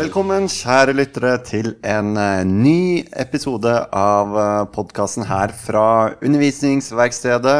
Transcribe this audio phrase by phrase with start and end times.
[0.00, 7.58] Velkommen, kjære lyttere, til en eh, ny episode av uh, podkasten her fra Undervisningsverkstedet.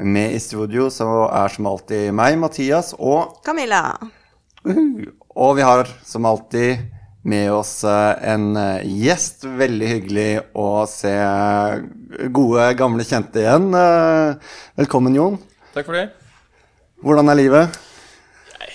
[0.00, 3.82] Med i studio så er som alltid meg, Mathias, og Camilla.
[5.36, 6.86] Og vi har som alltid
[7.26, 9.44] med oss eh, en eh, gjest.
[9.44, 11.12] Veldig hyggelig å se
[12.32, 13.68] gode, gamle kjente igjen.
[13.76, 15.36] Eh, Velkommen, Jon.
[15.74, 16.06] Takk for det.
[17.04, 17.82] Hvordan er livet?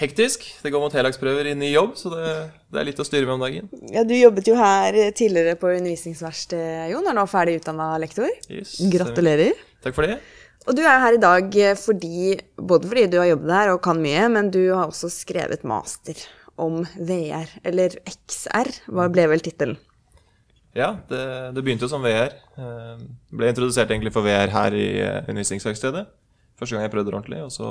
[0.02, 0.44] Hektisk.
[0.64, 2.34] Det går mot heldagsprøver i ny jobb, så det,
[2.74, 3.68] det er litt å styre med om dagen.
[3.94, 7.06] Ja, Du jobbet jo her tidligere på undervisningsverkstedet, Jon.
[7.06, 8.30] Er nå ferdig utdanna lektor.
[8.50, 9.54] Yes, Gratulerer.
[9.86, 10.18] Takk for det.
[10.70, 14.02] Og du er her i dag fordi, både fordi du har jobbet her og kan
[14.02, 16.18] mye, men du har også skrevet master
[16.62, 19.80] om VR, eller XR, hva ble vel tittelen?
[20.78, 21.22] Ja, det,
[21.56, 22.36] det begynte jo som VR.
[22.56, 23.02] Eh,
[23.36, 26.06] ble introdusert egentlig for VR her i eh, undervisningsverkstedet.
[26.62, 27.40] Første gang jeg prøvde det ordentlig.
[27.42, 27.68] Og så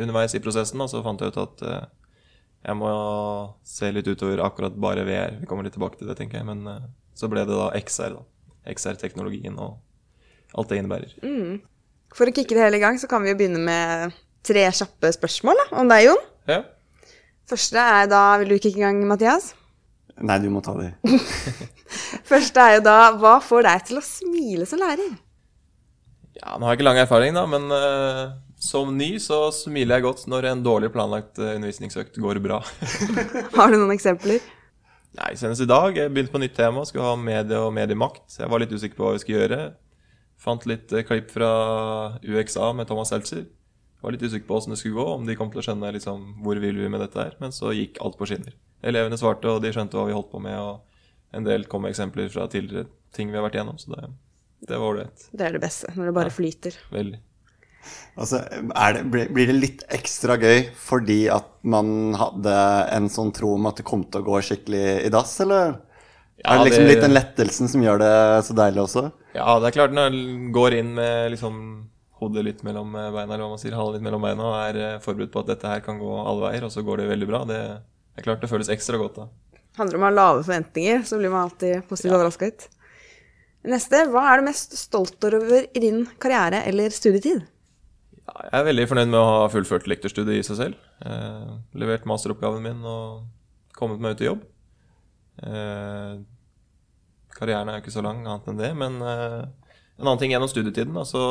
[0.00, 1.82] underveis i prosessen da, så fant jeg ut at eh,
[2.62, 2.92] jeg må
[3.68, 5.36] se litt utover akkurat bare VR.
[5.42, 6.48] Vi kommer litt tilbake til det, tenker jeg.
[6.48, 6.86] Men eh,
[7.18, 8.24] så ble det da XR, da.
[8.72, 9.76] XR-teknologien og
[10.56, 11.12] alt det innebærer.
[12.16, 15.10] For å kicke det hele i gang, så kan vi jo begynne med tre kjappe
[15.16, 16.22] spørsmål da, om deg, Jon.
[16.48, 16.62] Ja.
[17.52, 19.52] Første er da Vil du kicke i gang, Mathias?
[20.22, 20.92] Nei, du må ta det.
[22.30, 25.12] Første er jo da Hva får deg til å smile som lærer?
[26.38, 30.06] Ja, Nå har jeg ikke lang erfaring, da, men uh, som ny så smiler jeg
[30.06, 32.60] godt når en dårlig planlagt eh, undervisningsøkt går bra.
[33.58, 34.38] Har du noen eksempler?
[35.18, 38.38] Nei, Senest i dag jeg begynte på nytt tema, skulle ha medie og mediemakt.
[38.38, 39.58] Jeg var litt usikker på hva vi skulle gjøre.
[40.40, 41.50] Fant litt eh, klipp fra
[42.22, 43.44] UXA med Thomas Seltzer.
[44.02, 46.24] Var litt usikker på åssen det skulle gå, om de kom til å skjønne liksom,
[46.46, 47.36] hvor vil vi med dette her.
[47.42, 48.54] Men så gikk alt på skinner.
[48.82, 50.58] Elevene svarte, og de skjønte hva vi holdt på med.
[50.58, 53.78] Og en del kom med eksempler fra tidligere ting vi har vært igjennom.
[53.78, 54.08] Så det,
[54.68, 55.28] det var ålreit.
[55.32, 56.76] Det er det beste, når det bare flyter.
[56.94, 57.20] Veldig.
[58.14, 62.52] Altså, er det, blir det litt ekstra gøy fordi at man hadde
[62.94, 65.80] en sånn tro om at det kom til å gå skikkelig i dass, eller?
[66.42, 68.12] Ja, er det liksom det- litt den lettelsen som gjør det
[68.46, 69.04] så deilig også?
[69.34, 71.56] Ja, det er klart når en går inn med liksom
[72.22, 74.78] hodet litt mellom eh, beina, eller hva man sier, halen litt mellom beina, og er
[74.94, 77.28] eh, forberedt på at dette her kan gå alle veier, og så går det veldig
[77.30, 77.42] bra.
[77.48, 79.26] Det er klart det føles ekstra godt da.
[79.78, 82.68] handler om å ha lave forventninger, så blir man alltid positivt overrasket.
[83.62, 87.44] Neste, hva er du mest stolt over i din karriere eller studietid?
[88.22, 90.82] Jeg er veldig fornøyd med å ha fullført lektorstudiet i seg selv.
[91.06, 93.22] Eh, levert masteroppgaven min og
[93.76, 94.42] kommet meg ut i jobb.
[95.46, 96.16] Eh,
[97.36, 99.40] karrieren er jo ikke så lang annet enn det, men eh,
[99.98, 101.22] en annen ting gjennom studietiden, da, så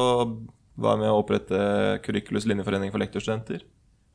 [0.80, 1.62] var jeg med å opprette
[2.06, 3.66] Curriculus linjeforening for lektorstudenter.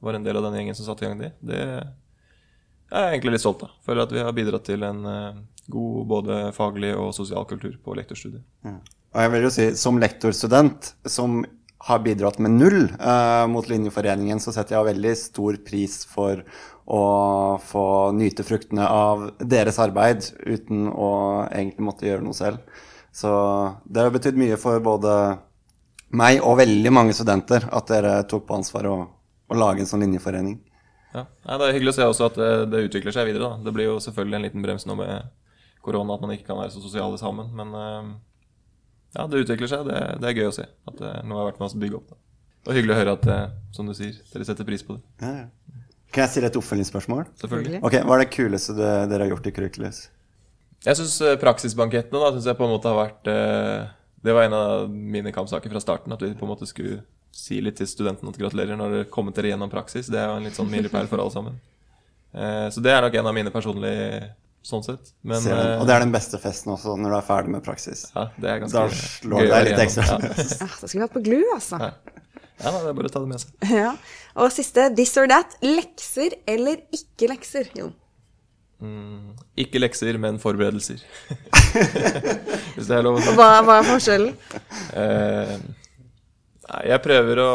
[0.04, 1.34] Var en del av den gjengen som satte i gang det.
[1.44, 1.60] Det
[2.94, 3.72] er egentlig litt stolt da.
[3.86, 5.42] Føler at vi har bidratt til en eh,
[5.72, 8.44] god både faglig og sosial kultur på lektorstudiet.
[9.16, 11.40] Og jeg vil jo si, som lektorstudent som
[11.86, 16.42] har bidratt med null eh, mot Linjeforeningen, så setter jeg veldig stor pris for
[16.86, 17.02] å
[17.62, 21.10] få nyte fruktene av deres arbeid uten å
[21.48, 22.62] egentlig måtte gjøre noe selv.
[23.16, 23.30] Så
[23.84, 25.12] det har betydd mye for både
[26.16, 28.96] meg og veldig mange studenter at dere tok på ansvar å,
[29.50, 30.60] å lage en sånn linjeforening.
[31.16, 31.24] Ja.
[31.46, 33.48] Nei, det er hyggelig å se også at det, det utvikler seg videre.
[33.48, 33.64] Da.
[33.64, 35.30] Det blir jo selvfølgelig en liten brems nå med
[35.86, 37.48] korona, at man ikke kan være så sosiale sammen.
[37.56, 38.10] Men eh,
[39.16, 39.86] ja, det utvikler seg.
[39.88, 42.00] Det, det er gøy å se at det, noe har vært med oss å bygge
[42.00, 42.10] opp.
[42.12, 42.20] Da.
[42.66, 43.46] Det var hyggelig å høre at, eh,
[43.78, 45.04] som du sier, dere setter pris på det.
[45.22, 45.82] Ja, ja.
[46.14, 47.24] Kan jeg stille et oppfølgingsspørsmål?
[47.40, 47.80] Selvfølgelig.
[47.84, 50.04] Ok, Hva er det kuleste det, dere har gjort i Curriculus?
[50.86, 53.88] Jeg syns praksisbankettene da, synes jeg på en måte har vært eh,
[54.22, 56.14] Det var en av mine kampsaker fra starten.
[56.14, 57.00] At vi på en måte skulle
[57.36, 60.08] si litt til studentene at gratulerer når dere kommet dere gjennom praksis.
[60.12, 61.58] Det er jo en litt sånn milepæl for alle sammen.
[62.36, 64.26] Eh, så det er nok en av mine personlige
[64.66, 65.12] sånn sett.
[65.22, 68.08] Men eh, Og det er den beste festen også, når du er ferdig med praksis.
[68.16, 70.06] ja, det er ganske Da slår gøy det deg litt ekstra.
[70.10, 70.32] Ja.
[70.64, 71.82] Ja, da skulle vi hatt på GLU, altså.
[71.84, 71.92] Ja.
[72.56, 73.52] Ja, det er bare å ta det med seg.
[73.68, 73.92] Ja.
[74.40, 75.58] Og siste, this or that.
[75.60, 77.92] Lekser eller ikke lekser, Jon?
[78.80, 81.00] Mm, ikke lekser, men forberedelser.
[82.76, 83.34] Hvis det er lov å si.
[83.36, 84.34] Hva, hva er forskjellen?
[86.66, 87.50] Nei, jeg prøver å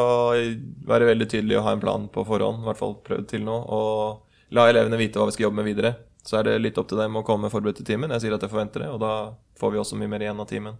[0.88, 2.62] være veldig tydelig og ha en plan på forhånd.
[2.64, 3.58] I hvert fall prøvd til nå.
[3.76, 5.94] Og la elevene vite hva vi skal jobbe med videre.
[6.24, 8.14] Så er det litt opp til dem å komme forberedt til timen.
[8.16, 9.14] Jeg sier at jeg forventer det, og da
[9.60, 10.78] får vi også mye mer igjen av timen.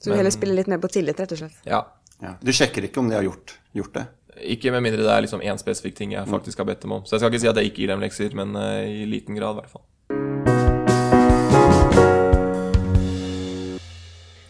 [0.00, 1.60] Så du heller spiller litt mer på tillit, rett og slett.
[1.68, 1.84] Ja.
[2.22, 2.36] Ja.
[2.40, 4.06] Du sjekker ikke om de har gjort, gjort det?
[4.54, 7.04] Ikke med mindre det er liksom én spesifikk ting jeg faktisk har bedt dem om.
[7.04, 9.36] Så jeg skal ikke si at jeg ikke gir dem lekser, men eh, i liten
[9.36, 9.84] grad, i hvert fall.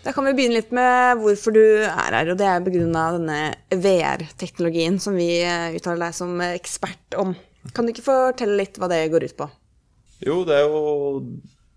[0.03, 3.07] Da kan vi begynne litt med hvorfor du er her, og det er pga.
[3.15, 3.39] denne
[3.71, 7.37] VR-teknologien som vi eh, uttaler deg som ekspert om.
[7.71, 9.47] Kan du ikke fortelle litt hva det går ut på?
[10.27, 11.23] Jo, det er jo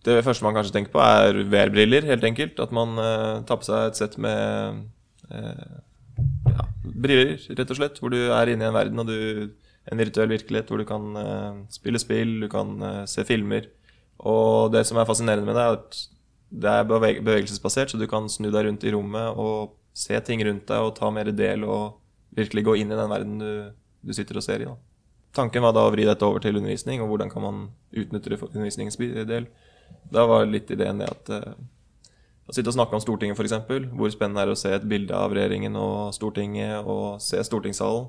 [0.05, 2.59] Det første man kanskje tenker på, er VR-briller, helt enkelt.
[2.61, 4.83] At man eh, tar på seg et sett med
[5.33, 5.77] eh,
[6.49, 7.97] ja, briller, rett og slett.
[8.01, 9.53] Hvor du er inne i en verden og du
[9.85, 13.67] En virtuell virkelighet hvor du kan eh, spille spill, du kan eh, se filmer.
[14.25, 16.14] Og det som er fascinerende med det, er at
[16.49, 20.67] det er bevegelsesbasert, så du kan snu deg rundt i rommet og se ting rundt
[20.69, 22.01] deg og ta mer del og
[22.35, 23.51] virkelig gå inn i den verden du,
[24.05, 24.67] du sitter og ser i.
[24.69, 24.75] Da.
[25.35, 27.63] Tanken var da å vri dette over til undervisning, og hvordan kan man
[27.95, 29.47] utnytte det for undervisningens del.
[30.11, 31.55] Da var litt ideen det at eh,
[32.45, 33.89] å sitte og snakke om Stortinget, f.eks.
[33.97, 38.07] Hvor spennende er det å se et bilde av regjeringen og Stortinget og se stortingssalen.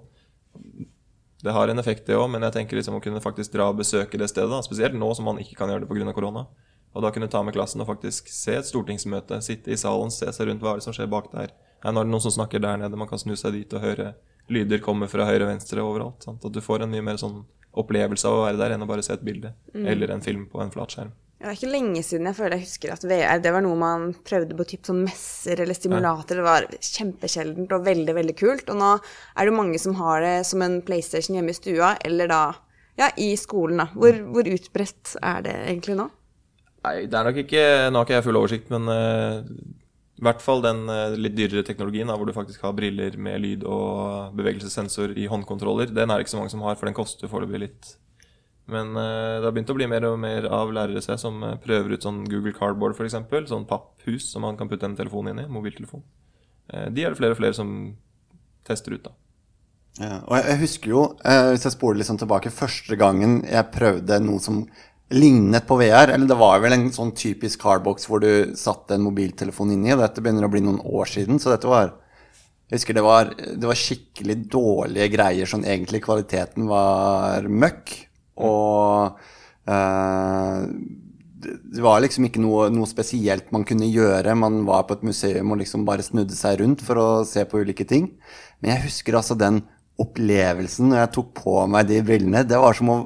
[1.43, 3.81] Det har en effekt, det òg, men jeg tenker liksom å kunne faktisk dra og
[3.81, 4.51] besøke det stedet.
[4.53, 4.63] Da.
[4.65, 6.15] Spesielt nå som man ikke kan gjøre det pga.
[6.17, 6.47] korona.
[6.97, 10.31] Og da kunne ta med klassen og faktisk se et stortingsmøte, sitte i salen, se
[10.33, 11.53] seg rundt hva er det som skjer bak der.
[11.85, 12.97] Er det noen som snakker der nede?
[12.97, 14.15] Man kan snu seg dit og høre
[14.53, 16.25] lyder komme fra høyre og venstre overalt.
[16.25, 16.45] Sant?
[16.47, 17.43] At du får en mye mer sånn
[17.77, 19.87] opplevelse av å være der enn å bare se et bilde mm.
[19.93, 21.13] eller en film på en flatskjerm.
[21.37, 24.07] Det er ikke lenge siden jeg føler jeg husker at VR det var noe man
[24.25, 26.41] prøvde på typ sånn messer eller stimulater.
[26.41, 26.41] Ja.
[26.41, 28.71] Det var kjempesjeldent og veldig, veldig kult.
[28.73, 32.33] Og nå er det mange som har det som en PlayStation hjemme i stua, eller
[32.33, 32.41] da
[32.97, 33.83] ja, i skolen.
[33.85, 33.91] da.
[33.93, 36.09] Hvor, hvor utbredt er det egentlig nå?
[36.87, 39.43] Nei, det er nok ikke Nå har ikke jeg full oversikt, men uh,
[40.17, 43.43] i hvert fall den uh, litt dyrere teknologien, da, hvor du faktisk har briller med
[43.43, 46.97] lyd og bevegelsessensor i håndkontroller, den er det ikke så mange som har, for den
[46.97, 47.91] koster foreløpig litt.
[48.71, 51.97] Men uh, det har begynt å bli mer og mer av lærere seg som prøver
[51.97, 53.19] ut sånn Google Cardboard, f.eks.
[53.51, 55.51] Sånn papphus som man kan putte en telefon inn i.
[55.51, 56.07] Mobiltelefon.
[56.71, 57.71] de er det flere og flere som
[58.67, 59.17] tester ut, da.
[59.97, 64.19] Ja, og jeg, husker jo, hvis jeg spoler litt sånn tilbake, første gangen jeg prøvde
[64.21, 64.67] noe som
[65.15, 66.13] lignet på VR.
[66.15, 69.95] Eller det var vel en sånn typisk hardbox hvor du satte en mobiltelefon inni.
[69.95, 71.95] Og dette begynner å bli noen år siden, så dette var
[72.67, 77.93] Jeg husker det var, det var skikkelig dårlige greier sånn egentlig kvaliteten var møkk.
[78.43, 79.21] Og
[79.71, 80.65] uh,
[81.47, 84.35] det var liksom ikke noe, noe, spesielt man kunne gjøre.
[84.35, 87.63] Man var på et museum og liksom bare snudde seg rundt for å se på
[87.63, 88.11] ulike ting.
[88.59, 89.63] Men jeg husker altså den
[90.03, 92.43] opplevelsen når jeg tok på meg de brillene.
[92.49, 92.99] Det var som å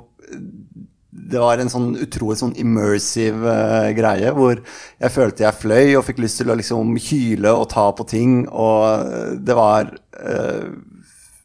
[1.30, 6.06] det var en sånn utrolig sånn immersive uh, greie hvor jeg følte jeg fløy og
[6.08, 8.44] fikk lyst til å liksom hyle og ta på ting.
[8.48, 10.70] Og eh, det var uh,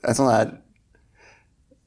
[0.05, 0.53] en sånn her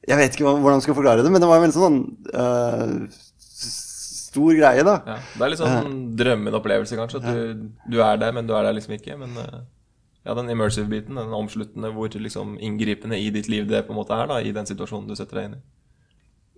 [0.09, 1.99] Jeg vet ikke hvordan jeg skal forklare det, men det var en veldig sånn
[2.33, 4.95] uh, stor greie, da.
[5.05, 7.21] Ja, det er litt sånn drømmende opplevelse, kanskje.
[7.21, 9.17] At du, du, er der, men du er der liksom ikke.
[9.21, 13.93] Men ja, den immersive biten, den omsluttende, hvor liksom inngripende i ditt liv det på
[13.93, 15.61] en måte er, da, i den situasjonen du setter deg inn i.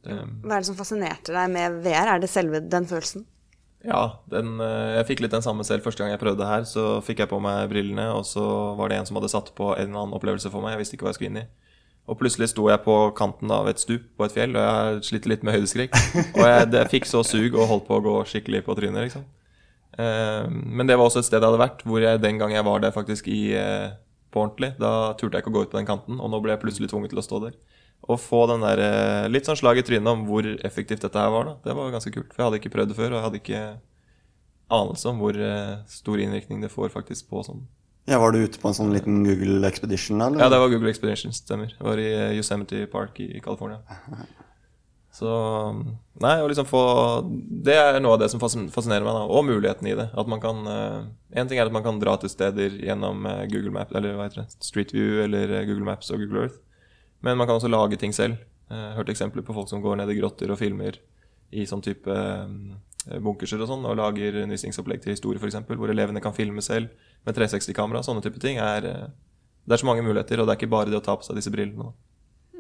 [0.06, 2.16] Hva er det som fascinerte deg med VR?
[2.16, 3.26] Er det selve den følelsen?
[3.86, 6.66] Ja, den, eh, jeg fikk litt den samme selv første gang jeg prøvde her.
[6.70, 8.44] Så fikk jeg på meg brillene, og så
[8.78, 10.76] var det en som hadde satt på en eller annen opplevelse for meg.
[10.76, 11.48] Jeg visste ikke hva jeg skulle inn i.
[12.10, 15.28] Og plutselig sto jeg på kanten av et stup på et fjell, og jeg slitt
[15.30, 15.94] litt med høydeskrekk.
[16.38, 19.28] Og jeg, det fikk så sug og holdt på å gå skikkelig på trynet, liksom.
[20.02, 22.66] Eh, men det var også et sted jeg hadde vært, hvor jeg den gang jeg
[22.66, 23.94] var der faktisk i, eh,
[24.34, 26.56] på ordentlig, da turte jeg ikke å gå ut på den kanten, og nå ble
[26.56, 27.60] jeg plutselig tvunget til å stå der
[28.10, 31.30] å få den der, eh, litt sånn slag i trynet om hvor effektivt dette her
[31.34, 31.54] var, da.
[31.68, 32.32] det var ganske kult.
[32.34, 33.64] For jeg hadde ikke prøvd det før, og jeg hadde ikke
[34.72, 37.66] anelse om hvor eh, stor innvirkning det får faktisk på sånn.
[38.10, 40.22] Ja, Var du ute på en sånn liten Google Expedition?
[40.22, 40.42] eller?
[40.42, 41.76] Ja, det var Google Expedition, stemmer.
[41.76, 43.84] Jeg var i eh, Yosemite Park i California.
[45.12, 45.28] Så
[46.24, 46.82] Nei, å liksom få
[47.28, 50.06] Det er noe av det som fascinerer meg, da, og muligheten i det.
[50.16, 53.92] At man kan En ting er at man kan dra til steder gjennom Google Maps,
[53.92, 56.62] eller hva heter det, Street View eller Google Maps og Google Earth.
[57.22, 58.40] Men man kan også lage ting selv.
[58.72, 60.98] Jeg har hørt eksempler på folk som går ned i grotter og filmer
[61.52, 66.24] i sånn type eh, bunkerser og sånn, og lager undervisningsopplegg til historie f.eks., hvor elevene
[66.24, 66.94] kan filme selv
[67.28, 68.04] med 360-kamera.
[68.06, 68.62] Sånne type ting.
[68.64, 69.10] Er, eh,
[69.66, 71.38] det er så mange muligheter, og det er ikke bare det å ta på seg
[71.38, 71.92] disse brillene.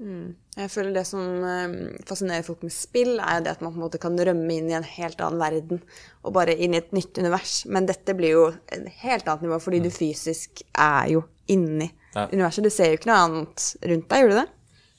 [0.01, 0.33] Mm.
[0.57, 1.75] Jeg føler Det som eh,
[2.09, 4.77] fascinerer folk med spill, er det at man på en måte kan rømme inn i
[4.77, 5.83] en helt annen verden.
[6.25, 7.61] Og bare inn i et nytt univers.
[7.69, 9.87] Men dette blir jo et helt annet nivå, fordi mm.
[9.87, 12.27] du fysisk er jo inni ja.
[12.31, 12.65] universet.
[12.65, 14.47] Du ser jo ikke noe annet rundt deg, gjør du det?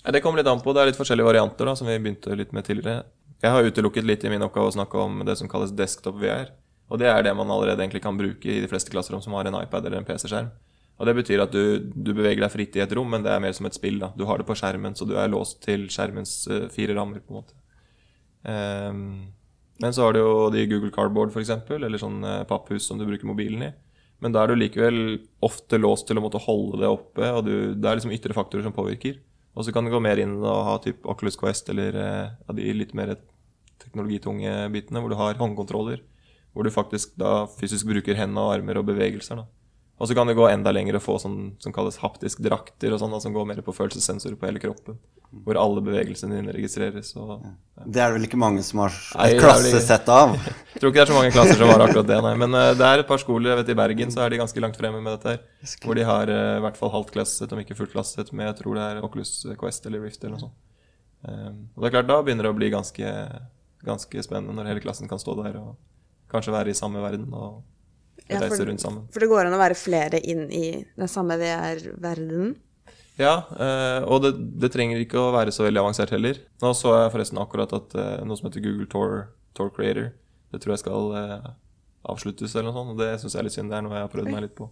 [0.02, 0.74] Ja, det kommer litt an på.
[0.74, 3.06] Det er litt forskjellige varianter, da, som vi begynte litt med tidligere.
[3.42, 6.52] Jeg har utelukket litt i min oppgave å snakke om det som kalles desktop VR.
[6.92, 9.48] Og det er det man allerede egentlig kan bruke i de fleste klasserom som har
[9.48, 10.50] en iPad eller en PC-skjerm.
[11.00, 13.40] Og Det betyr at du, du, beveger deg fritt i et rom, men det er
[13.42, 13.98] mer som et spill.
[13.98, 14.12] da.
[14.14, 17.22] Du har det på skjermen, så du er låst til skjermens uh, fire rammer.
[17.24, 17.56] på en måte.
[18.42, 19.00] Um,
[19.82, 23.06] men så har du jo de Google Cardboard, f.eks., eller sånn uh, papphus som du
[23.08, 23.72] bruker mobilen i.
[24.22, 24.98] Men da er du likevel
[25.42, 28.62] ofte låst til å måtte holde det oppe, og du, det er liksom ytre faktorer
[28.66, 29.18] som påvirker.
[29.52, 32.54] Og så kan du gå mer inn og ha typ Oculus Quest eller eh, ja,
[32.56, 33.16] de litt mer
[33.82, 36.04] teknologitunge bitene, hvor du har håndkontroller.
[36.54, 39.42] Hvor du faktisk da fysisk bruker hendene og armer og bevegelser.
[39.42, 39.61] da.
[40.00, 42.98] Og så kan vi gå enda lenger og få sånn som kalles haptisk drakter, og
[42.98, 44.96] sånn, som går mer på følelsessensorer på hele kroppen.
[45.44, 47.12] Hvor alle bevegelsene dine registreres.
[47.20, 47.52] Og, ja.
[47.84, 50.34] Det er det vel ikke mange som har et klassesett av?
[50.72, 52.34] Jeg tror ikke det er så mange klasser som har akkurat det, nei.
[52.42, 53.52] Men uh, det er et par skoler.
[53.52, 55.36] jeg vet I Bergen så er de ganske langt fremme med dette.
[55.36, 55.72] her.
[55.84, 58.58] Hvor de har uh, i hvert fall halvt klassesett, om ikke fullt klassesett, med jeg
[58.64, 60.60] tror det er Oculus Quest eller Rift eller noe sånt.
[61.22, 63.12] Um, og det er klart, da begynner det å bli ganske
[63.82, 65.74] ganske spennende når hele klassen kan stå der og
[66.32, 67.62] kanskje være i samme verden og
[68.34, 69.06] Ja, reise rundt sammen.
[69.12, 72.54] For det går an å være flere inn i den samme VR-verdenen.
[73.20, 76.38] Ja, eh, og det, det trenger ikke å være så veldig avansert heller.
[76.62, 80.12] Nå så jeg forresten akkurat at eh, noe som heter Google Tor, Tour Creator,
[80.52, 81.50] det tror jeg skal eh,
[82.08, 83.72] avsluttes eller noe sånt, og det syns jeg er litt synd.
[83.72, 84.70] Det er noe jeg har prøvd meg litt på.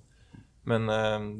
[0.71, 0.85] Men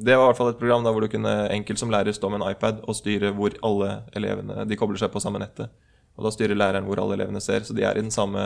[0.01, 2.31] det var i hvert fall et program da hvor du kunne enkelt som lærer stå
[2.31, 5.69] med en iPad og styre hvor alle elevene De kobler seg på samme nettet.
[6.17, 8.41] Og da styrer læreren hvor alle elevene ser, så de er i den samme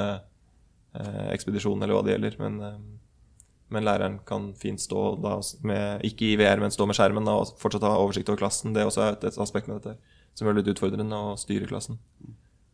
[1.32, 2.36] ekspedisjonen eller hva det gjelder.
[2.44, 2.60] Men,
[3.70, 7.32] men læreren kan fint stå da med, ikke i VR, men stå med skjermen da,
[7.42, 8.74] og fortsatt ha oversikt over klassen.
[8.74, 9.98] Det er også et, et aspekt med dette
[10.36, 11.98] som gjør det litt utfordrende å styre klassen.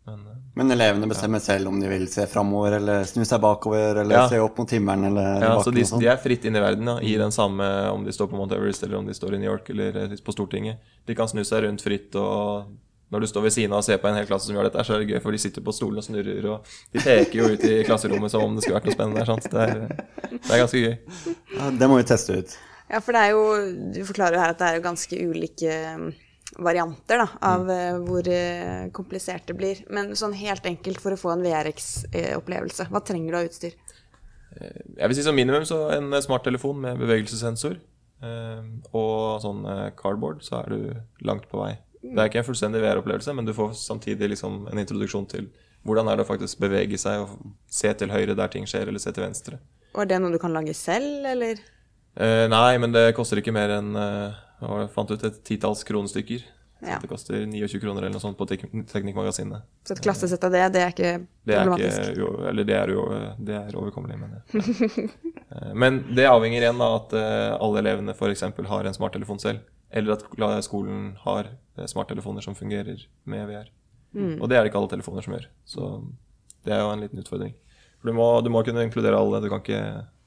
[0.05, 3.99] Men, eh, Men elevene bestemmer selv om de vil se framover eller snu seg bakover
[4.01, 4.27] eller Ja.
[4.27, 5.99] se opp mot himmelen eller Ja, bakken så de, sånn.
[6.01, 8.51] de er fritt inn i verden, da, i den samme om de står på Mount
[8.51, 10.77] Everest eller om de står i New York eller på Stortinget.
[11.05, 12.65] De kan snu seg rundt fritt, og
[13.11, 14.83] når du står ved siden av og ser på en hel klasse som gjør dette,
[14.87, 17.49] så er det gøy, for de sitter på stolen og snurrer, og de peker jo
[17.51, 19.31] ut i klasserommet som om det skulle vært noe spennende der.
[19.31, 19.47] Sant?
[19.51, 20.95] Det, er, det er ganske gøy.
[21.57, 22.57] Ja, det må vi teste ut.
[22.91, 23.43] Ja, for det er jo
[23.95, 26.07] Du forklarer jo her at det er jo ganske ulike mm,
[26.63, 28.07] varianter da, av mm.
[28.07, 29.83] hvor eh, komplisert det blir.
[29.91, 33.77] Men sånn helt enkelt for å få en VRX-opplevelse, hva trenger du av utstyr?
[34.51, 40.43] Jeg vil si som minimum så en smarttelefon med bevegelsessensor eh, og sånn eh, cardboard,
[40.47, 41.75] så er du langt på vei.
[42.01, 45.49] Det er ikke en fullstendig VR-opplevelse, men du får samtidig liksom en introduksjon til
[45.85, 47.35] hvordan er det å faktisk bevege seg og
[47.69, 49.59] se til høyre der ting skjer, eller se til venstre.
[49.95, 51.61] Og er det noe du kan lage selv, eller?
[52.17, 56.43] Eh, nei, men det koster ikke mer enn eh, jeg fant ut et titalls kronestykker.
[56.81, 56.97] Ja.
[56.97, 59.61] Det koster 29 kroner eller noe sånt på Tek Teknikkmagasinet.
[59.85, 61.11] Så et klassesett av det, det er ikke
[61.45, 61.99] Det er problematisk?
[62.07, 63.03] ikke jo, Eller det er jo
[63.37, 65.05] det er overkommelig, men ja.
[65.51, 68.43] Eh, Men det avhenger igjen av at eh, alle elevene f.eks.
[68.69, 69.59] har en smarttelefon selv.
[69.91, 73.69] Eller at skolen har eh, smarttelefoner som fungerer med VR.
[74.11, 75.45] Og det er det ikke alle telefoner som gjør.
[75.67, 75.89] Så
[76.67, 77.53] det er jo en liten utfordring.
[77.99, 79.39] For du må, du må kunne inkludere alle.
[79.43, 79.83] Du kan ikke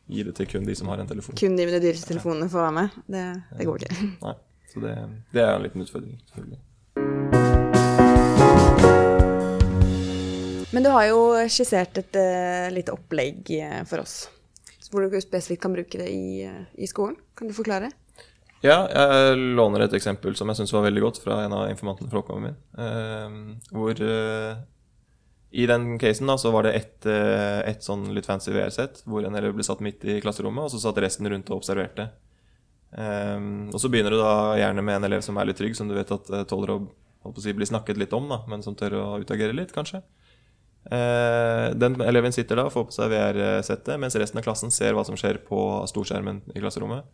[0.08, 1.36] gi det til kun de som har en telefon.
[1.40, 3.00] Kun de med de dyreste telefonene får være med?
[3.16, 3.24] Det,
[3.58, 4.08] det går ikke.
[4.26, 4.36] Nei.
[4.72, 4.94] Så det,
[5.34, 6.60] det er en liten utfordring, selvfølgelig.
[10.74, 11.20] Men du har jo
[11.54, 14.24] skissert et uh, lite opplegg eh, for oss.
[14.90, 16.46] Hvor du spesifikt kan bruke det i,
[16.78, 17.16] i skolen.
[17.38, 17.88] Kan du forklare?
[18.64, 22.08] Ja, jeg låner et eksempel som jeg syns var veldig godt fra en av informantene
[22.08, 22.54] fra oppgaven min.
[22.80, 23.34] Eh,
[23.76, 24.62] hvor eh,
[25.52, 29.26] i den casen da, så var det ett eh, et sånn litt fancy VR-sett, hvor
[29.26, 32.08] en elev ble satt midt i klasserommet, og så satt resten rundt og observerte.
[32.96, 33.36] Eh,
[33.68, 35.98] og så begynner du da gjerne med en elev som er litt trygg, som du
[35.98, 36.78] vet at eh, tåler å,
[37.28, 40.00] å si, bli snakket litt om, da, men som tør å utagere litt, kanskje.
[40.88, 44.96] Eh, den eleven sitter da og får på seg VR-settet, mens resten av klassen ser
[44.96, 45.60] hva som skjer på
[45.92, 47.04] storskjermen i klasserommet.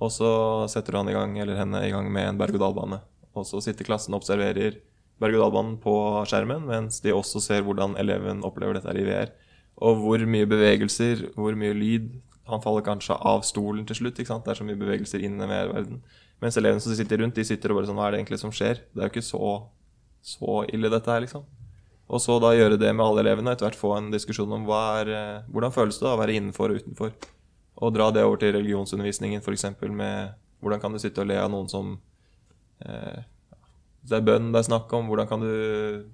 [0.00, 0.30] Og så
[0.72, 3.02] setter han i gang, eller henne i gang med en berg-og-dal-bane.
[3.36, 4.80] Og så sitter klassen og observerer
[5.22, 5.94] berg-og-dal-banen på
[6.28, 9.32] skjermen, mens de også ser hvordan eleven opplever dette i VR.
[9.82, 12.12] Og hvor mye bevegelser, hvor mye lyd.
[12.50, 14.18] Han faller kanskje av stolen til slutt.
[14.18, 16.02] Det er så mye bevegelser inne VR-verden.
[16.42, 18.52] Mens elevene som sitter rundt, de sitter og bare sånn Hva er det egentlig som
[18.54, 18.82] skjer?
[18.90, 19.50] Det er jo ikke så,
[20.26, 21.44] så ille, dette her, liksom.
[22.12, 25.12] Og så da gjøre det med alle elevene, etter hvert få en diskusjon om er,
[25.14, 27.14] eh, hvordan føles det å være innenfor og utenfor.
[27.80, 29.66] Og dra det over til religionsundervisningen, f.eks.
[29.88, 31.94] med hvordan kan du sitte og le av noen som
[32.84, 33.22] eh,
[34.02, 36.04] Det er bønn det er snakk om, hvordan kan du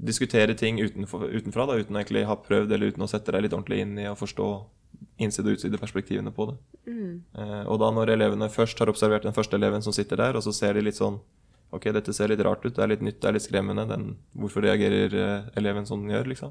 [0.00, 3.44] diskutere ting utenfor, utenfra da, uten å egentlig ha prøvd eller uten å sette deg
[3.44, 4.46] litt ordentlig inn i å forstå
[5.20, 6.56] innside- og utsideperspektivene på det.
[7.36, 10.42] Eh, og da når elevene først har observert den første eleven som sitter der, og
[10.46, 11.20] så ser de litt sånn
[11.70, 13.84] Ok, dette ser litt rart ut, det er litt nytt, det er litt skremmende.
[13.86, 16.50] Den, hvorfor reagerer eh, eleven som den gjør, liksom?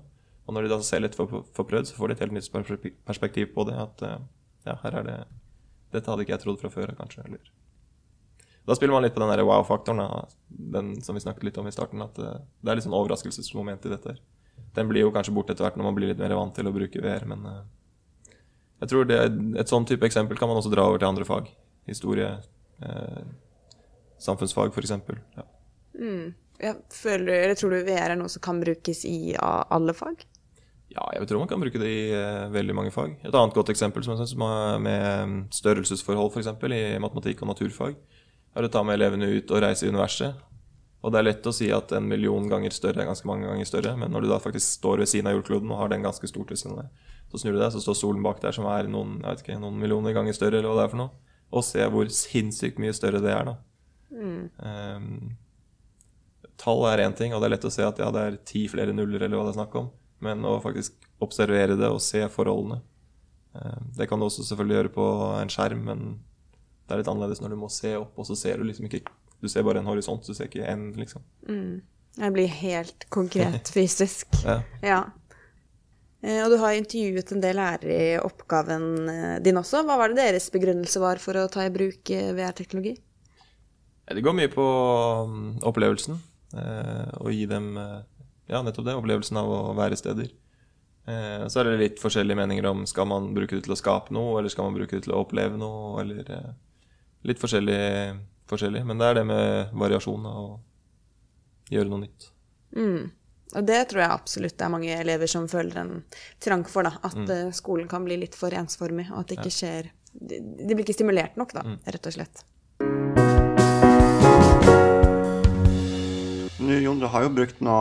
[0.50, 3.52] Og når de da ser litt for, prøvd, så får de et helt nytt perspektiv
[3.54, 3.76] på det.
[3.78, 4.18] At eh,
[4.66, 5.18] ja, her er det
[5.94, 7.24] Dette hadde ikke jeg trodd fra før kanskje.
[7.26, 7.52] Eller
[8.66, 10.02] Da spiller man litt på den wow-faktoren,
[10.74, 12.02] den som vi snakket litt om i starten.
[12.02, 14.16] At eh, det er litt sånn overraskelsesmoment i dette.
[14.74, 16.74] Den blir jo kanskje borte etter hvert når man blir litt mer vant til å
[16.74, 17.62] bruke VR, men eh,
[18.80, 19.20] jeg tror det,
[19.60, 21.50] et sånn type eksempel kan man også dra over til andre fag.
[21.90, 22.30] Historie,
[22.82, 23.24] eh,
[24.24, 24.94] samfunnsfag f.eks.
[25.36, 25.48] Ja.
[26.60, 30.26] Jeg føler, eller tror du VR er noe som kan brukes i alle fag?
[30.90, 33.16] Ja, jeg tror man kan bruke det i uh, veldig mange fag.
[33.22, 36.50] Et annet godt eksempel som jeg synes, med, med størrelsesforhold f.eks.
[36.50, 37.98] i matematikk og naturfag,
[38.58, 40.46] er å ta med elevene ut og reise i universet.
[41.00, 43.68] Og det er lett å si at en million ganger større er ganske mange ganger
[43.70, 46.28] større, men når du da faktisk står ved siden av jordkloden og har den ganske
[46.28, 48.68] stort ved siden av deg, så snur du deg, så står solen bak der som
[48.68, 51.86] er noen, ikke, noen millioner ganger større, eller hva det er for noe, og se
[51.94, 53.56] hvor sinnssykt mye større det er, da.
[54.66, 55.38] Ehm,
[56.60, 58.66] tall er én ting, og det er lett å se at ja, det er ti
[58.72, 59.88] flere nuller, eller hva det er snakk om.
[60.26, 62.82] Men å faktisk observere det og se forholdene
[63.56, 65.06] ehm, Det kan du også selvfølgelig gjøre på
[65.40, 66.02] en skjerm, men
[66.88, 69.04] det er litt annerledes når du må se opp, og så ser du liksom ikke
[69.40, 71.24] Du ser bare en horisont, du ser ikke en, liksom.
[72.20, 74.28] Jeg blir helt konkret fysisk.
[74.44, 74.58] Ja.
[74.84, 75.02] Ja.
[76.20, 79.86] Eh, Og du har intervjuet en del lærere i oppgaven eh, din også.
[79.88, 82.98] Hva var det deres begrunnelse var for å ta i bruk eh, VR-teknologi?
[84.10, 84.66] Det går mye på
[85.30, 86.18] mm, opplevelsen.
[86.58, 88.00] Å gi dem eh,
[88.50, 90.32] ja, nettopp det, opplevelsen av å være steder.
[91.10, 94.14] Eh, så er det litt forskjellige meninger om skal man bruke det til å skape
[94.16, 96.50] noe, eller skal man bruke det til å oppleve noe, eller eh,
[97.30, 97.80] litt forskjellig,
[98.50, 98.84] forskjellig.
[98.86, 102.30] Men det er det med variasjon og gjøre noe nytt.
[102.76, 103.08] Mm.
[103.58, 105.94] Og det tror jeg absolutt det er mange elever som føler en
[106.44, 106.92] trang for, da.
[107.02, 107.30] At Mm.
[107.34, 110.82] eh, skolen kan bli litt for ensformig, og at det ikke skjer De, de blir
[110.84, 111.76] ikke stimulert nok, da, Mm.
[111.86, 112.40] rett og slett.
[116.60, 117.74] Nu, Jon, du har jo brukt, nå,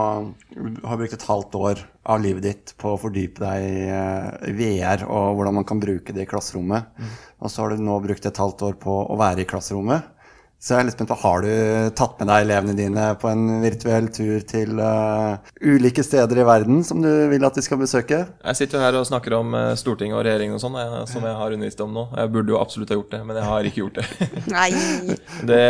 [0.87, 5.03] har brukt et halvt år av livet ditt på å fordype deg i eh, VR
[5.03, 6.87] og hvordan man kan bruke det i klasserommet.
[7.43, 10.07] Og så har du nå brukt et halvt år på å være i klasserommet.
[10.59, 11.51] Så jeg er litt spent på, Har du
[11.95, 16.81] tatt med deg elevene dine på en virtuell tur til uh, ulike steder i verden
[16.83, 18.19] som du vil at de skal besøke?
[18.43, 20.75] Jeg sitter jo her og snakker om eh, Stortinget og regjeringen og sånn,
[21.07, 22.03] som jeg har undervist om nå.
[22.19, 24.29] Jeg burde jo absolutt ha gjort det, men jeg har ikke gjort det.
[24.57, 24.69] Nei!
[25.49, 25.63] Det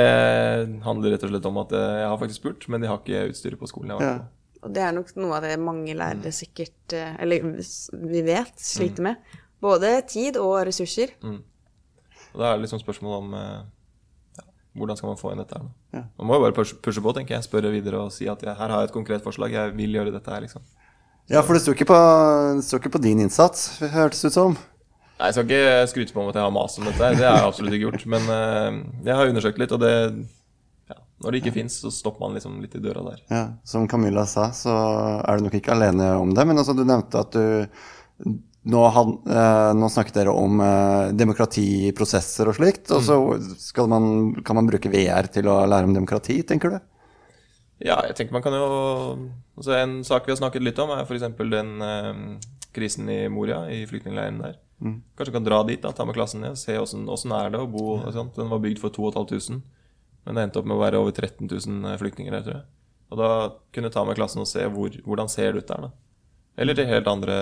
[0.84, 3.30] handler rett og slett om at eh, jeg har faktisk spurt, men de har ikke
[3.30, 4.30] utstyret på skolen jeg har vært på.
[4.66, 9.06] Og det er nok noe av det mange lærere sikkert eh, Eller vi vet sliter
[9.06, 9.36] med.
[9.62, 11.14] Både tid og ressurser.
[11.22, 13.60] Og da er det liksom spørsmål om eh,
[14.78, 15.72] hvordan skal man få inn dette her nå.
[15.96, 16.04] Ja.
[16.20, 17.46] Man må jo bare pushe, på, tenker jeg.
[17.48, 20.14] Spørre videre og si at jeg, her har jeg et konkret forslag, jeg vil gjøre
[20.14, 20.66] dette her, liksom.
[21.30, 22.00] Ja, for det sto ikke på,
[22.78, 24.58] ikke på din innsats, hørtes det ut som.
[25.20, 27.28] Nei, jeg skal ikke skryte på meg at jeg har mast om dette, her, det
[27.28, 28.06] har jeg absolutt ikke gjort.
[28.14, 28.78] Men eh,
[29.10, 29.94] jeg har undersøkt litt, og det
[30.90, 33.20] ja, Når det ikke fins, så stopper man liksom litt i døra der.
[33.30, 34.74] Ja, som Camilla sa, så
[35.20, 36.48] er du nok ikke alene om det.
[36.48, 38.38] Men altså, du nevnte at du
[38.70, 42.92] nå, han, eh, nå snakket dere om eh, demokratiprosesser og slikt.
[42.96, 43.18] Og så
[43.62, 44.06] skal man,
[44.46, 46.80] kan man bruke VR til å lære om demokrati, tenker du?
[47.80, 48.66] Ja, jeg tenker man kan jo
[49.56, 51.28] altså En sak vi har snakket litt om, er f.eks.
[51.40, 52.24] den eh,
[52.76, 54.58] krisen i Moria, i flyktningleiren der.
[55.20, 57.68] Kanskje kan dra dit, da, ta med klassen ned, se åssen åssen er det å
[57.68, 57.98] bo.
[57.98, 58.38] og sånt.
[58.38, 59.60] Den var bygd for 2500,
[60.26, 62.68] men det endte opp med å være over 13 000 flyktninger der, tror jeg.
[63.10, 63.30] Og da
[63.76, 66.09] kunne ta med klassen og se hvor, hvordan ser det ut der, da.
[66.60, 67.36] Eller til helt andre,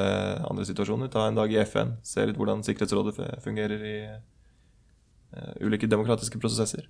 [0.45, 1.09] andre situasjoner.
[1.09, 6.85] Ta en dag i FN, se litt hvordan Sikkerhetsrådet fungerer i uh, ulike demokratiske prosesser.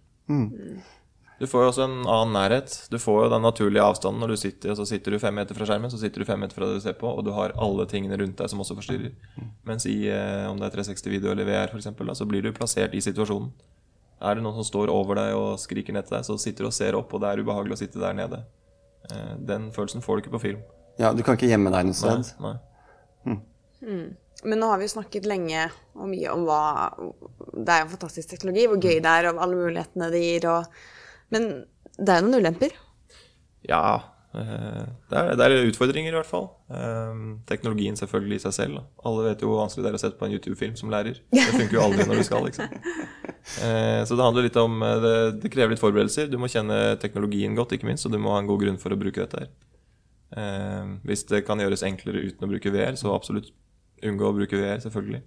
[1.38, 2.74] Du får jo også en annen nærhet.
[2.90, 5.56] Du får jo den naturlige avstanden når du sitter og så sitter du fem meter
[5.58, 7.54] fra skjermen, så sitter du fem meter fra det du ser på, og du har
[7.62, 9.14] alle tingene rundt deg som også forstyrrer.
[9.70, 12.42] Mens i eh, om det er 360 video eller VR, for eksempel, da, så blir
[12.42, 13.52] du plassert i situasjonen.
[14.18, 16.72] Er det noen som står over deg og skriker ned til deg, så sitter du
[16.72, 18.42] og ser opp, og det er ubehagelig å sitte der nede.
[19.12, 20.66] Eh, Den følelsen får du ikke på film.
[20.98, 23.38] Ja, du kan ikke gjemme deg noe Nei, sted.
[23.86, 24.08] Mm.
[24.48, 26.60] Men nå har vi jo snakket lenge og mye om hva
[26.98, 30.46] Det er jo en fantastisk teknologi, hvor gøy det er, og alle mulighetene det gir,
[30.52, 31.50] og Men
[31.98, 32.76] det er jo noen ulemper.
[33.68, 33.82] Ja,
[34.38, 36.46] eh, det er, det er utfordringer i hvert fall.
[36.72, 38.84] Eh, Teknologien selvfølgelig i seg selv.
[39.04, 41.18] Alle vet jo hvor vanskelig det er å sette på en YouTube-film som lærer.
[41.34, 42.70] Det funker jo aldri når du skal, liksom.
[43.64, 46.30] Eh, Så det handler litt om det, det krever litt forberedelser.
[46.32, 48.94] Du må kjenne teknologien godt, ikke minst, og du må ha en god grunn for
[48.94, 49.52] å bruke dette her.
[50.36, 53.54] Eh, Hvis det kan gjøres enklere uten å bruke VR, så absolutt
[54.04, 55.22] unngå å bruke VR, selvfølgelig.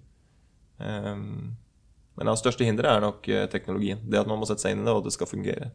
[0.79, 1.15] Eh,
[2.19, 4.01] Men det største hinderet er nok eh, teknologien.
[4.03, 5.71] Det at man må sette seg inn i det, og det skal fungere.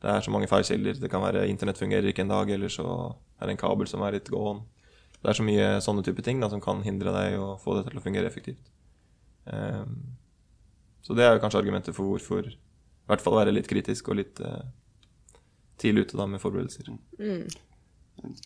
[0.00, 1.00] Det er så mange feilkilder.
[1.00, 2.86] Det kan være internett fungerer ikke en dag, eller så
[3.40, 4.62] er det en kabel som er litt gåen.
[5.20, 7.86] Det er så mye sånne type ting da, som kan hindre deg å få det
[7.88, 8.60] til å fungere effektivt.
[11.04, 12.56] Så det er kanskje argumentet for hvorfor i
[13.08, 14.40] hvert fall være litt kritisk og litt
[15.80, 16.92] tidlig ute da med forberedelser.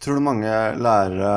[0.03, 1.33] Tror du mange lærere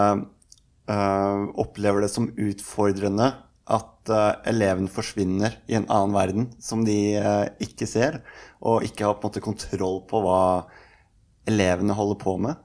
[0.90, 3.32] uh, opplever det som utfordrende
[3.72, 8.22] at uh, eleven forsvinner i en annen verden som de uh, ikke ser,
[8.64, 10.42] og ikke har på en måte kontroll på hva
[11.50, 12.60] elevene holder på med?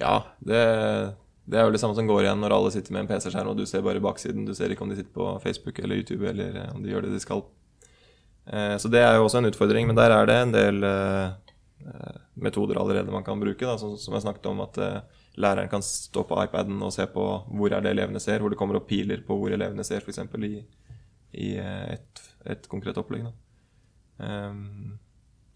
[0.00, 0.60] Ja, det,
[1.50, 3.58] det er jo det samme som går igjen når alle sitter med en PC-skjerm, og
[3.58, 4.46] du ser bare baksiden.
[4.48, 7.16] Du ser ikke om de sitter på Facebook eller YouTube, eller om de gjør det
[7.16, 7.42] de skal.
[8.80, 10.86] Så det er jo også en utfordring, men der er det en del
[12.34, 13.64] metoder allerede man kan bruke.
[13.66, 17.06] Da, som, som jeg snakket om, at uh, læreren kan stå på iPaden og se
[17.10, 20.02] på hvor er det elevene ser, hvor det kommer opp piler på hvor elevene ser,
[20.04, 20.20] f.eks.
[20.46, 20.64] i,
[21.40, 23.28] i eh, et, et konkret opplegg.
[24.20, 24.98] Ehm,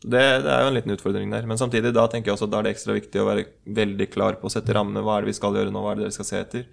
[0.05, 1.49] det, det er jo en liten utfordring der.
[1.49, 3.47] Men samtidig da tenker jeg også at da er det ekstra viktig å være
[3.81, 5.03] veldig klar på å sette rammene.
[5.05, 5.83] Hva er det vi skal gjøre nå?
[5.85, 6.67] Hva er det dere skal se etter?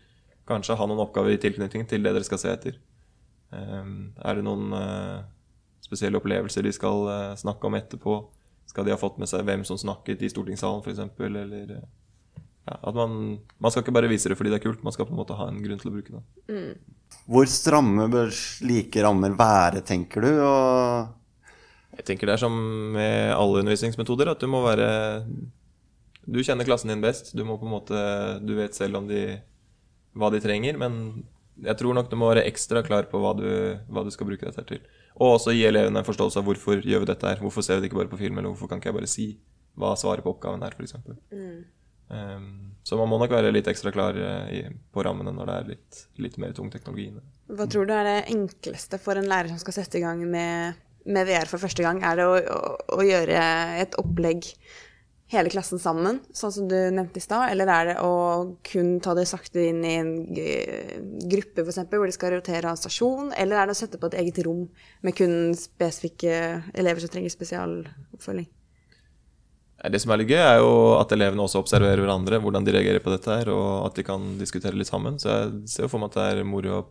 [0.50, 2.80] Kanskje ha noen oppgaver i tilknytning til det dere skal se etter.
[3.52, 5.24] Um, er det noen uh,
[5.84, 8.20] spesielle opplevelser de skal uh, snakke om etterpå?
[8.72, 11.02] Skal de ha fått med seg hvem som snakket i stortingssalen, f.eks.?
[11.28, 11.88] Eller eh,
[12.70, 15.10] ja, at man, man skal ikke bare vise det fordi det er kult, man skal
[15.10, 16.62] på en måte ha en grunn til å bruke det.
[17.28, 20.30] Hvor stramme bør slike rammer være, tenker du?
[20.46, 22.56] Og Jeg tenker det er som
[22.96, 24.88] med alle undervisningsmetoder, at du må være
[26.24, 27.34] Du kjenner klassen din best.
[27.36, 28.02] Du må på en måte
[28.46, 29.42] Du vet selv om de
[30.16, 31.24] hva de trenger, men
[31.64, 33.48] jeg tror nok du må være ekstra klar på hva du,
[33.88, 34.82] hva du skal bruke dette til.
[35.20, 37.42] Og også gi elevene en forståelse av hvorfor gjør vi dette her.
[37.44, 39.28] Hvorfor ser vi det ikke bare på film, eller hvorfor kan ikke jeg bare si
[39.80, 40.98] hva svaret på oppgaven er, f.eks.
[41.32, 41.62] Mm.
[42.12, 42.48] Um,
[42.84, 45.70] så man må nok være litt ekstra klar uh, i, på rammene når det er
[45.70, 47.24] litt, litt mer tung teknologi inne.
[47.52, 50.80] Hva tror du er det enkleste for en lærer som skal sette i gang med,
[51.08, 52.02] med VR for første gang?
[52.04, 53.46] Er det å, å, å gjøre
[53.80, 54.52] et opplegg
[55.32, 57.50] hele klassen sammen, sånn som du nevnte i stad?
[57.54, 58.14] Eller er det å
[58.68, 60.14] kun ta det sakte inn i en
[61.32, 63.32] gruppe, f.eks., hvor de skal rotere av stasjon?
[63.40, 64.66] Eller er det å sette på et eget rom
[65.06, 66.36] med kun spesifikke
[66.76, 68.50] elever som trenger spesialoppfølging?
[69.82, 73.02] Det som er litt gøy, er jo at elevene også observerer hverandre, hvordan de reagerer
[73.02, 75.18] på dette her, og at de kan diskutere litt sammen.
[75.18, 76.84] Så jeg ser jo for meg at det er moro,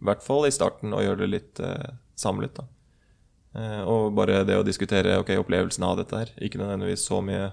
[0.00, 2.56] i hvert fall i starten, å gjøre det litt eh, samlet.
[2.56, 2.64] da.
[3.58, 6.32] Eh, og bare det å diskutere ok, opplevelsen av dette her.
[6.40, 7.50] Ikke nødvendigvis så mye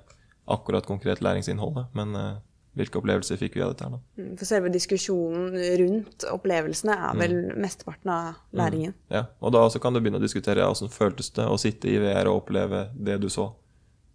[0.51, 2.35] akkurat konkret læringsinnholdet, men uh,
[2.75, 4.01] hvilke opplevelser fikk vi av dette her, da?
[4.19, 7.53] Mm, for selve diskusjonen rundt opplevelsene er vel mm.
[7.63, 8.57] mesteparten av mm.
[8.59, 8.95] læringen.
[8.97, 9.15] Mm.
[9.15, 11.97] Ja, og da kan du begynne å diskutere ja, hvordan føltes det å sitte i
[12.03, 13.49] VR og oppleve det du så.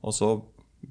[0.04, 0.34] Og så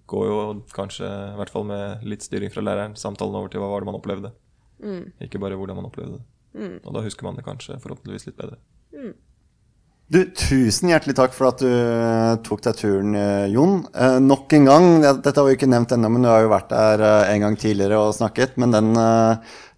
[0.10, 0.41] går jo
[0.73, 3.89] kanskje, i hvert fall med litt styring fra læreren, samtalen over til hva var det
[3.89, 4.34] man opplevde.
[4.82, 5.06] Mm.
[5.25, 6.28] Ikke bare hvordan man opplevde det.
[6.58, 6.78] Mm.
[6.84, 8.58] Og da husker man det kanskje forhåpentligvis litt bedre.
[8.95, 9.13] Mm.
[10.10, 13.84] Du, Tusen hjertelig takk for at du uh, tok deg turen, uh, Jon.
[13.93, 16.72] Eh, nok en gang, dette har vi ikke nevnt ennå, men du har jo vært
[16.74, 18.56] der en gang tidligere og snakket.
[18.58, 18.89] Men den,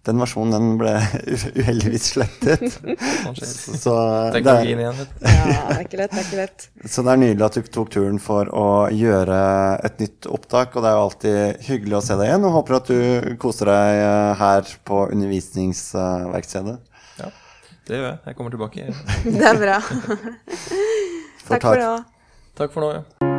[0.08, 0.94] den versjonen den ble
[1.60, 2.64] uheldigvis slettet.
[3.84, 3.96] så
[4.40, 4.80] igjen.
[4.80, 6.64] ja, det er ikke lett, det er ikke lett.
[6.88, 9.42] Så det er nydelig at du tok turen for å gjøre
[9.84, 10.72] et nytt opptak.
[10.72, 13.68] Og det er jo alltid hyggelig å se deg igjen, og håper at du koser
[13.68, 16.78] deg her på undervisningsverkstedet.
[17.88, 18.18] Det gjør jeg.
[18.26, 18.94] Jeg kommer tilbake.
[19.40, 19.80] det er bra.
[21.48, 21.92] takk for nå.
[22.56, 23.31] Takk for nå, ja.